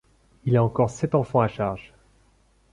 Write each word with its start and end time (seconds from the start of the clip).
Il 0.45 0.57
a 0.57 0.63
encore 0.63 0.89
sept 0.89 1.13
enfants 1.13 1.41
à 1.41 1.47
charge. 1.47 1.93